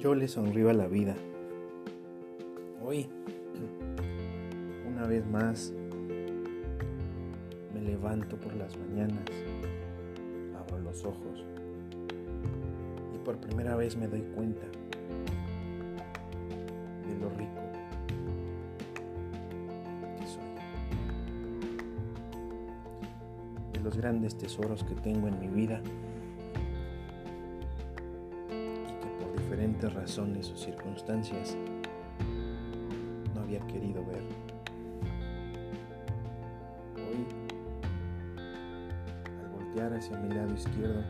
[0.00, 1.14] Yo le sonrío a la vida.
[2.82, 3.06] Hoy,
[4.88, 5.74] una vez más,
[7.74, 9.26] me levanto por las mañanas,
[10.58, 11.44] abro los ojos
[13.14, 14.64] y por primera vez me doy cuenta
[17.06, 17.60] de lo rico
[20.18, 20.50] que soy,
[23.74, 25.82] de los grandes tesoros que tengo en mi vida
[29.80, 31.56] diferentes razones o circunstancias.
[33.34, 34.22] No había querido ver.
[36.96, 37.26] Hoy,
[39.40, 41.02] al voltear hacia mi lado izquierdo,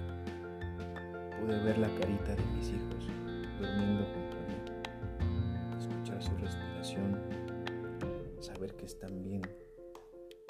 [1.41, 3.07] pude ver la carita de mis hijos
[3.59, 7.19] durmiendo junto a mí, escuchar su respiración,
[8.41, 9.43] saber que están bien,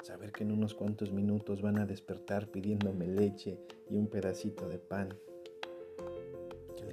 [0.03, 3.57] saber que en unos cuantos minutos van a despertar pidiéndome leche
[3.89, 5.09] y un pedacito de pan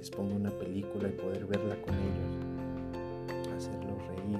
[0.09, 2.37] les ponga una película y poder verla con ellos,
[3.55, 4.39] hacerlos reír,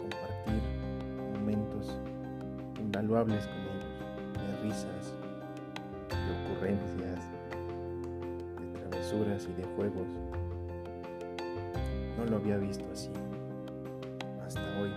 [0.00, 0.62] compartir
[1.32, 1.98] momentos
[2.78, 3.94] invaluables con ellos,
[4.38, 5.14] de risas,
[6.08, 7.20] de ocurrencias,
[8.58, 10.08] de travesuras y de juegos.
[12.16, 13.10] No lo había visto así
[14.46, 14.92] hasta hoy.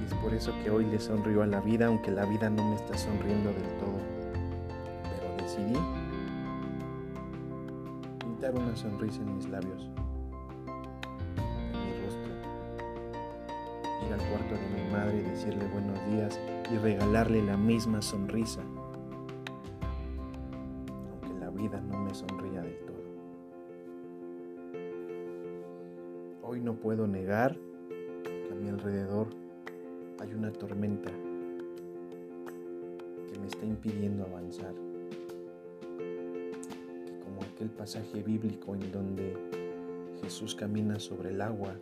[0.00, 2.64] Y es por eso que hoy le sonrío a la vida, aunque la vida no
[2.68, 4.17] me está sonriendo del todo
[5.58, 5.78] decidí
[8.18, 9.88] pintar una sonrisa en mis labios,
[11.72, 12.32] en mi rostro,
[14.06, 16.40] ir al cuarto de mi madre y decirle buenos días
[16.72, 18.62] y regalarle la misma sonrisa,
[21.10, 22.98] aunque la vida no me sonría del todo.
[26.42, 27.56] Hoy no puedo negar
[28.24, 29.28] que a mi alrededor
[30.20, 31.10] hay una tormenta
[33.30, 34.74] que me está impidiendo avanzar
[37.58, 39.36] aquel pasaje bíblico en donde
[40.22, 41.74] Jesús camina sobre el agua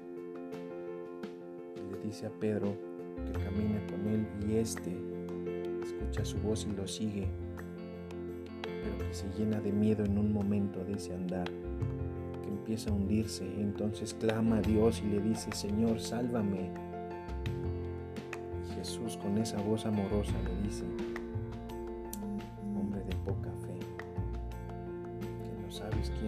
[1.76, 2.74] y le dice a Pedro
[3.26, 4.96] que camina con él y éste
[5.82, 7.28] escucha su voz y lo sigue,
[8.62, 12.94] pero que se llena de miedo en un momento de ese andar, que empieza a
[12.94, 16.70] hundirse, entonces clama a Dios y le dice, Señor, sálvame.
[18.64, 20.84] Y Jesús con esa voz amorosa le dice,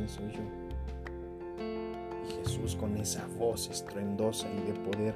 [0.09, 0.41] soy yo.
[2.27, 5.15] Y Jesús con esa voz estruendosa y de poder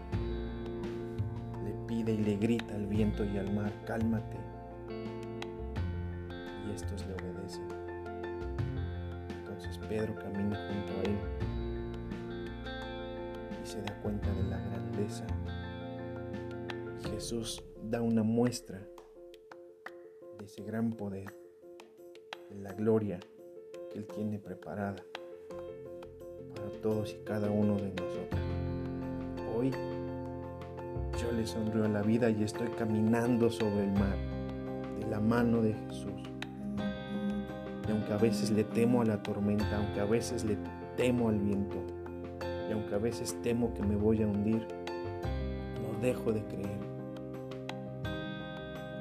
[1.65, 4.37] le pide y le grita al viento y al mar, cálmate.
[6.67, 7.69] Y estos le obedecen.
[9.39, 11.19] Entonces Pedro camina junto a él
[13.63, 15.27] y se da cuenta de la grandeza.
[17.11, 18.79] Jesús da una muestra
[20.39, 21.35] de ese gran poder,
[22.51, 23.21] de la gloria
[23.95, 24.97] él tiene preparada
[26.55, 28.41] para todos y cada uno de nosotros.
[29.55, 29.71] Hoy
[31.21, 34.17] yo le sonrío a la vida y estoy caminando sobre el mar
[34.99, 36.23] de la mano de Jesús.
[37.87, 40.57] Y aunque a veces le temo a la tormenta, aunque a veces le
[40.97, 41.77] temo al viento,
[42.69, 44.67] y aunque a veces temo que me voy a hundir,
[45.83, 46.93] no dejo de creer.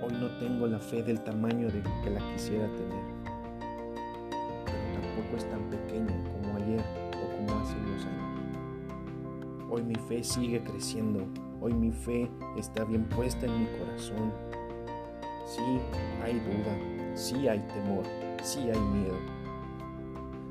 [0.01, 3.20] Hoy no tengo la fe del tamaño de que la quisiera tener
[5.35, 6.83] es tan pequeña como ayer
[7.15, 8.21] o como hace unos años.
[9.69, 11.25] Hoy mi fe sigue creciendo,
[11.61, 14.33] hoy mi fe está bien puesta en mi corazón.
[15.45, 15.61] Sí
[16.23, 18.03] hay duda, sí hay temor,
[18.41, 19.17] sí hay miedo.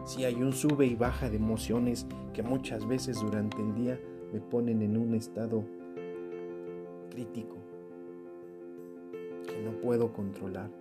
[0.05, 4.01] Sí hay un sube y baja de emociones que muchas veces durante el día
[4.33, 5.65] me ponen en un estado
[7.11, 7.57] crítico
[9.47, 10.80] que no puedo controlar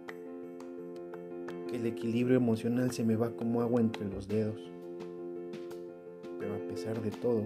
[1.70, 4.60] que el equilibrio emocional se me va como agua entre los dedos.
[6.40, 7.44] Pero a pesar de todo,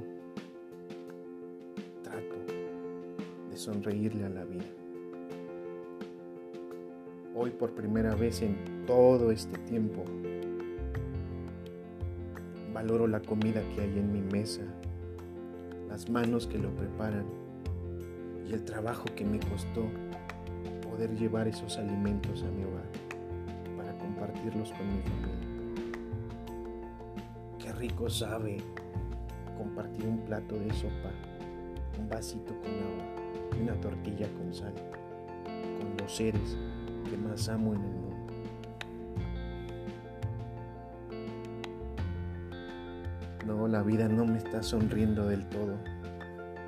[2.03, 2.35] trato
[3.49, 4.65] de sonreírle a la vida.
[7.35, 10.05] Hoy por primera vez en todo este tiempo,
[12.73, 14.61] valoro la comida que hay en mi mesa,
[15.89, 17.25] las manos que lo preparan
[18.47, 19.85] y el trabajo que me costó
[20.87, 23.02] poder llevar esos alimentos a mi hogar
[24.23, 25.43] compartirlos con mi familia.
[27.59, 28.57] Qué rico sabe
[29.57, 31.11] compartir un plato de sopa,
[31.99, 34.73] un vasito con agua y una tortilla con sal,
[35.43, 36.57] con los seres
[37.09, 38.13] que más amo en el mundo.
[43.45, 45.75] No, la vida no me está sonriendo del todo,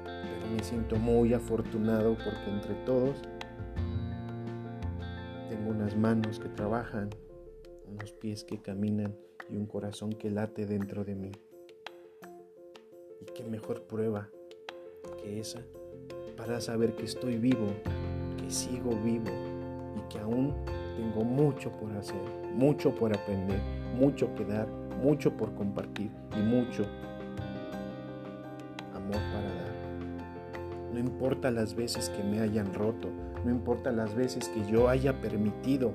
[0.04, 3.22] pero me siento muy afortunado porque entre todos
[5.48, 7.10] tengo unas manos que trabajan,
[7.96, 9.16] unos pies que caminan
[9.50, 11.32] y un corazón que late dentro de mí.
[13.22, 14.30] Y qué mejor prueba
[15.18, 15.62] que esa
[16.36, 17.68] para saber que estoy vivo,
[18.38, 19.32] que sigo vivo
[19.96, 20.54] y que aún
[20.98, 22.22] tengo mucho por hacer,
[22.54, 23.62] mucho por aprender,
[23.98, 24.68] mucho que dar,
[25.02, 26.84] mucho por compartir y mucho
[28.94, 29.76] amor para dar.
[30.92, 33.10] No importa las veces que me hayan roto,
[33.46, 35.94] no importa las veces que yo haya permitido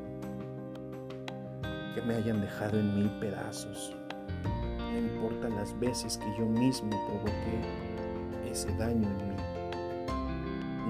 [1.94, 3.96] que me hayan dejado en mil pedazos.
[4.78, 9.37] No importa las veces que yo mismo provoqué ese daño en mí.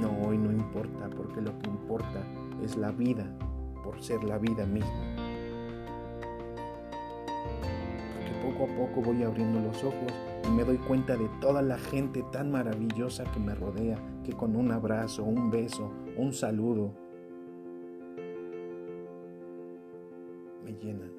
[0.01, 2.23] No, hoy no importa, porque lo que importa
[2.63, 3.27] es la vida,
[3.85, 5.17] por ser la vida misma.
[8.15, 10.13] Porque poco a poco voy abriendo los ojos
[10.47, 14.57] y me doy cuenta de toda la gente tan maravillosa que me rodea, que con
[14.57, 16.95] un abrazo, un beso, un saludo,
[20.81, 21.11] me llenan.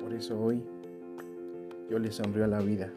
[0.00, 0.62] Por eso hoy
[1.90, 2.92] yo le sonrío a la vida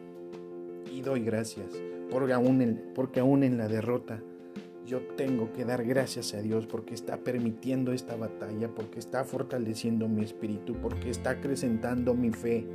[0.91, 4.21] y doy gracias, porque aún en, porque aún en la derrota
[4.85, 10.07] yo tengo que dar gracias a Dios porque está permitiendo esta batalla, porque está fortaleciendo
[10.07, 12.65] mi espíritu, porque está acrecentando mi fe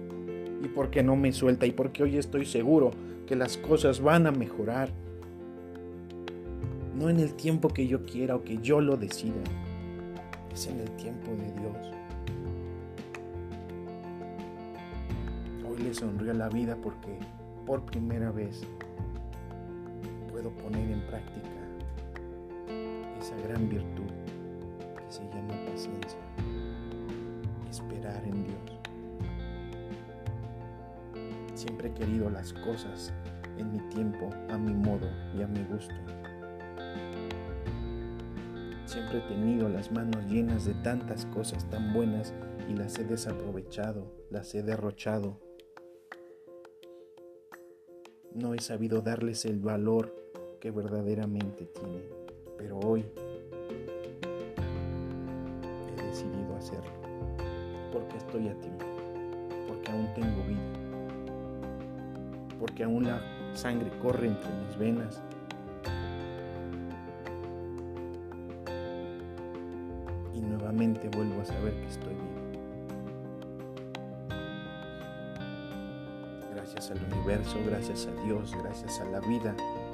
[0.62, 2.91] y porque no me suelta y porque hoy estoy seguro
[3.27, 4.91] que las cosas van a mejorar.
[6.94, 9.43] No en el tiempo que yo quiera o que yo lo decida,
[10.56, 11.93] es en el tiempo de Dios.
[15.69, 17.19] Hoy le sonrío a la vida porque
[17.67, 18.62] por primera vez
[20.31, 21.61] puedo poner en práctica
[23.20, 24.08] esa gran virtud
[24.97, 26.20] que se llama paciencia,
[27.70, 28.81] esperar en Dios.
[31.55, 33.12] Siempre he querido las cosas
[33.59, 35.06] en mi tiempo, a mi modo
[35.37, 36.16] y a mi gusto.
[38.87, 42.33] Siempre he tenido las manos llenas de tantas cosas tan buenas
[42.69, 45.41] y las he desaprovechado, las he derrochado.
[48.33, 50.15] No he sabido darles el valor
[50.61, 52.05] que verdaderamente tienen,
[52.56, 53.05] pero hoy
[55.88, 56.93] he decidido hacerlo,
[57.93, 58.87] porque estoy a tiempo,
[59.67, 60.61] porque aún tengo vida,
[62.61, 63.21] porque aún la
[63.53, 65.21] sangre corre entre mis venas
[70.76, 72.26] vuelvo a saber que estoy vivo.
[76.55, 79.90] Gracias al universo, gracias a Dios, gracias a la vida por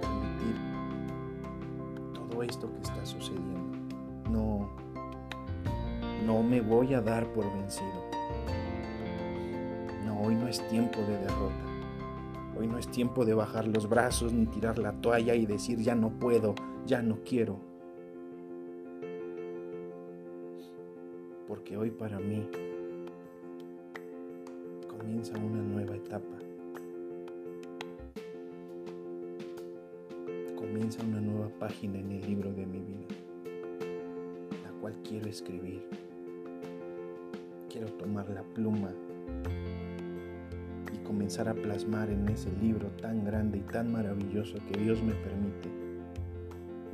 [0.00, 0.56] permitir
[2.12, 3.78] todo esto que está sucediendo.
[4.30, 4.68] No,
[6.26, 8.04] no me voy a dar por vencido.
[10.04, 11.64] No, hoy no es tiempo de derrota.
[12.58, 15.94] Hoy no es tiempo de bajar los brazos ni tirar la toalla y decir ya
[15.94, 16.54] no puedo,
[16.86, 17.73] ya no quiero.
[21.46, 22.48] Porque hoy para mí
[24.88, 26.38] comienza una nueva etapa.
[30.56, 33.14] Comienza una nueva página en el libro de mi vida,
[34.62, 35.82] la cual quiero escribir.
[37.68, 38.90] Quiero tomar la pluma
[40.94, 45.12] y comenzar a plasmar en ese libro tan grande y tan maravilloso que Dios me
[45.12, 45.83] permite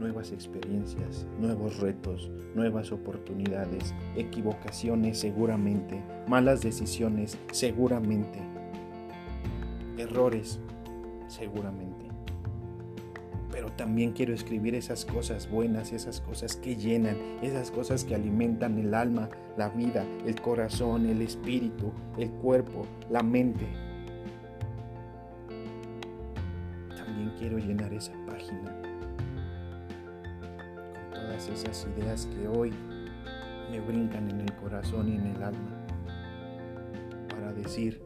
[0.01, 8.41] nuevas experiencias, nuevos retos, nuevas oportunidades, equivocaciones seguramente, malas decisiones seguramente,
[9.99, 10.59] errores
[11.29, 12.07] seguramente.
[13.53, 18.79] Pero también quiero escribir esas cosas buenas, esas cosas que llenan, esas cosas que alimentan
[18.79, 19.29] el alma,
[19.59, 23.67] la vida, el corazón, el espíritu, el cuerpo, la mente.
[26.97, 28.80] También quiero llenar esa página
[31.49, 32.73] esas ideas que hoy
[33.71, 35.87] me brincan en el corazón y en el alma
[37.29, 38.03] para decir,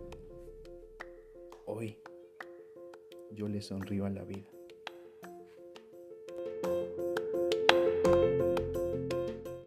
[1.66, 1.98] hoy
[3.32, 4.53] yo le sonrío a la vida.